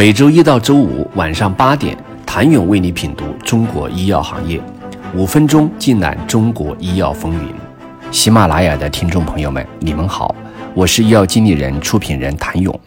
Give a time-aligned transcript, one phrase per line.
[0.00, 4.58] 每周一到周五晚上八点，谭勇为你品读中国医药行业，
[5.14, 7.52] 五分钟尽览中国医药风云。
[8.10, 10.34] 喜马拉雅的听众朋友们，你们好，
[10.72, 12.80] 我是医药经理人、出品人谭勇。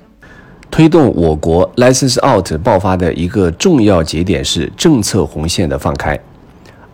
[0.71, 6.20] 推动我国 license out 爆发的一个重要节点是政策红线的放开。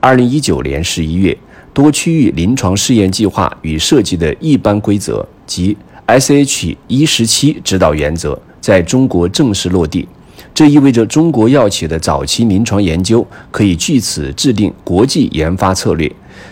[0.02, 1.38] 二零一九年十一月，
[1.74, 5.78] 多区域临床试验计划与设计的一般规则及
[6.08, 8.38] SH 一十七指导原则。
[8.60, 10.08] 在中国正式落地，
[10.54, 16.12] 这意味着中国药企的早期临床研究可以据此制定国际研发策略，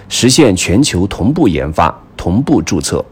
[0.10, 3.04] 实现全球同步研发、同步注册。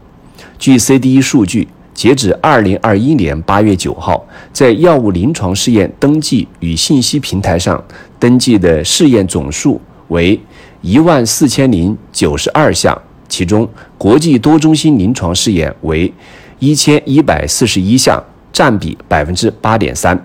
[0.58, 7.82] 据 CDE 数据，截止2021年8月9号，在药物临床试验登记与信息平台上
[8.18, 10.38] 登记的试验总数为
[10.82, 12.96] 一万四千零九十二项，
[13.28, 13.68] 其中
[13.98, 16.12] 国际多中心临床试验为
[16.58, 18.22] 一千一百四十一项。
[18.56, 20.18] 占比百分之八点三，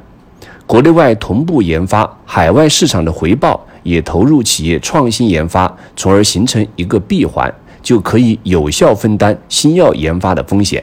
[0.65, 10.81] 国内外同步研发，海外市场的回报也投入企业创新研发，从而形成一个闭环，就可以有效分担新药研发的风险。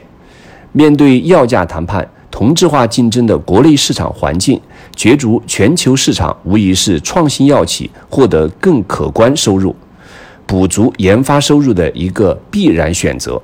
[0.73, 4.61] 面对药价谈判、同质化竞争的国内市场环境，
[4.95, 9.75] 角逐全球市场无疑是创新药企获得更可观收入、
[10.45, 13.41] 补足研发收入的一个必然选择。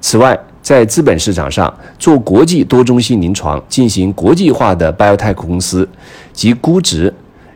[0.00, 5.86] 此外，在资本市场上做国际多中心临床进行国际化的 biotech 公司，
[6.32, 7.12] 及估值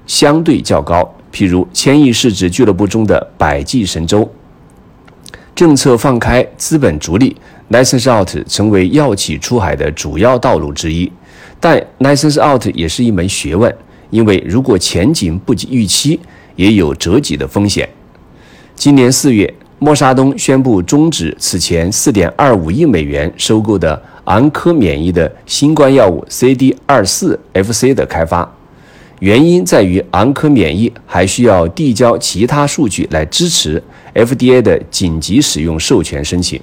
[0.07, 4.31] 相对较高，譬如千亿市值俱乐部中的百济神州。
[5.55, 7.35] 政策放开，资本逐利
[7.71, 11.11] ，license out 成为药企出海的主要道路之一。
[11.59, 13.75] 但 license out 也是一门学问，
[14.11, 16.21] 因为如果前景不及预期，
[16.57, 17.89] 也有折戟的风险。
[18.75, 19.55] 今年四月。
[19.81, 28.53] 默沙东宣布终止此前4.25亿美元收购的昂科免疫的新冠药物 CD24FC 的开发，
[29.21, 33.81] 原因在于昂科免疫还需要递交其他数据来支持
[34.15, 36.61] FDA 的紧急使用授权申请。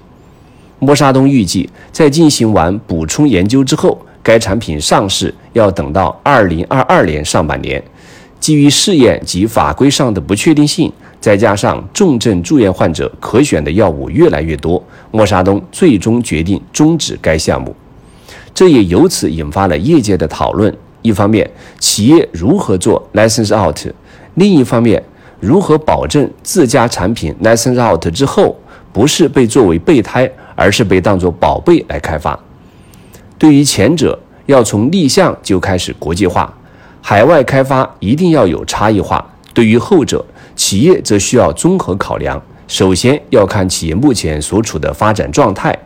[0.80, 7.82] 默沙东预计，在进行完补充研究之后，该产品上市要等到2022年上半年。
[8.42, 10.92] 基于试验及法规上的不确定性。
[11.26, 17.76] 再加上重症住院患者可选的药物越来越多，默沙东最终决定终止该项目。
[18.54, 20.72] 这也由此引发了业界的讨论：
[21.02, 21.50] 一方面，
[21.80, 23.76] 企业如何做 license out；
[24.36, 25.04] 另一方面，
[25.40, 28.56] 如何保证自家产品 license out 之后
[28.94, 32.40] 不是被作为备胎，而是被当作宝贝来开发？
[33.40, 36.54] 对于前者，要从立项就开始国际化，
[37.02, 39.18] 海外开发一定要有差异化；
[39.56, 40.24] 对于后者，
[40.56, 45.78] 企业则需要综合考量，首先要看企业目前所处的发展状态，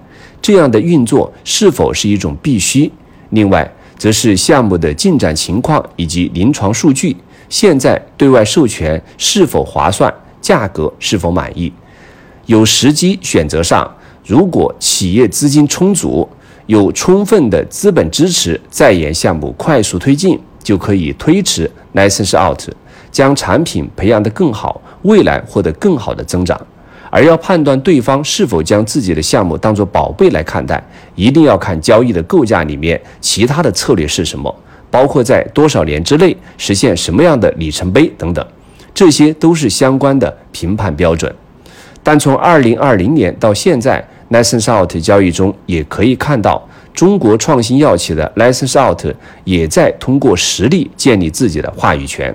[0.42, 2.90] 这样的运作是否是一种必须；
[3.32, 7.16] 另外，则是项目的进展情况以及临床数据，
[7.50, 11.72] 现在对外授权是否划算，价格是否满意。
[12.46, 13.90] 有时机选择上，
[14.26, 16.28] 如果企业资金充足，
[16.68, 22.62] 有充分的资本支持，在研项目快速推进，就可以推迟 license out。
[23.12, 26.60] 将产品培养得更好，未来获得更好的增长。
[27.12, 30.80] 而要判断对方是否将自己的项目当作宝贝来看待，
[31.16, 34.56] 一定要看交易的构架里面其他的策略是什么，
[34.92, 38.46] 包括在多少年之内实现什么样的里程碑等等，
[38.94, 41.34] 这些都是相关的评判标准。
[42.04, 49.04] 但从二零二零年到现在，license out 交易中也可以看到，中国创新药企的 license out
[49.44, 52.34] 也在通过实力建立自己的话语权。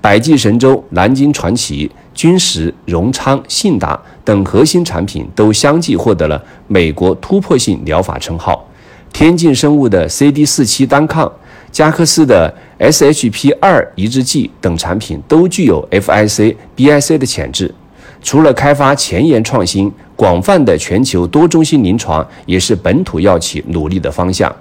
[0.00, 8.64] 百济神州、南京传奇、君实、荣昌、信达等核心产品都相继获得了美国突破性疗法称号。
[9.12, 11.30] 天净生物的 CD 四七单抗、
[11.72, 17.74] 加克斯的 SHP 二抑制剂等产品都具有 FIC、BIC 的潜质。
[18.22, 24.54] 除了开发前沿创新，广泛的全球多中心临床也是本土药企努力的方向。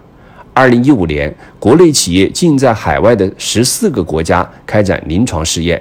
[0.58, 5.80] 二零一五年，国内企业仅在海外的十四个国家开展临床试验，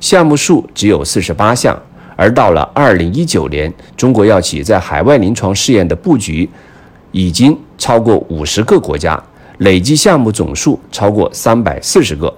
[0.00, 1.78] 项目数只有四十八项。
[2.16, 6.48] 而到了二零一九年，中国药企在海外临床试验的布局
[7.12, 9.22] 已经超过五十个国家，
[9.58, 12.32] 累计项目总数超过三百四十个。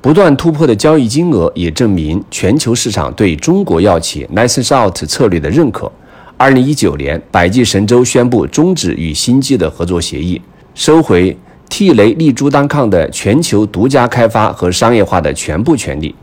[0.00, 5.90] 不断突破的交易金额也证明全球市场对中国药企 license out 策略的认可。
[6.40, 10.40] 二零一九年，百济神州宣布终止与新际的合作协议，
[10.72, 11.36] 收回
[11.68, 16.14] 替雷利珠单抗的全球独家开发和商业化的全部权利。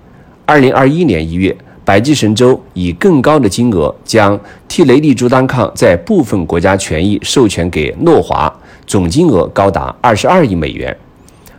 [0.45, 1.53] 二零二一年一月，
[1.83, 4.39] 百济神州以更高的金额将
[4.69, 8.49] 替雷利珠单抗在部分国家权益授权给诺华，
[8.87, 10.95] 总金额高达二十二亿美元。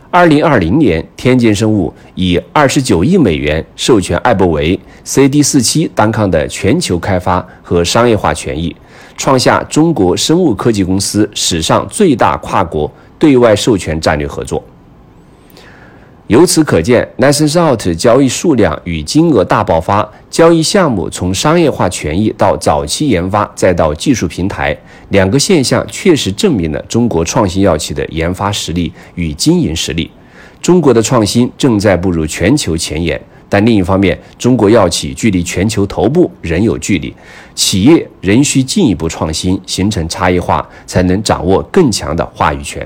[0.09, 8.73] 二零二零年，天津生物以二十九亿美元授权艾伯维 CD 四七单抗的全球开发和商业化权益，
[9.17, 12.89] 创下中国生物科技公司史上最大跨国
[13.19, 14.63] 对外授权战略合作。
[16.27, 24.77] 由此可见，License Out 交易数量与金额大爆发，交易项目从商业化权益到早期研发，再到技术平台，
[25.07, 30.11] 两个现象确实证明了中国创新药企的研发实力与经营实力。
[30.61, 37.13] 中国的创新正在步入全球前沿，但另一方面，中国药企距离全球头部仍有距离，
[37.55, 42.85] 企业仍需进一步创新，形成差异化，才能掌握更强的话语权。